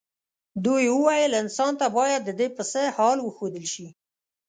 [0.65, 3.87] دوی وویل انسان ته باید ددې پسه حال وښودل شي.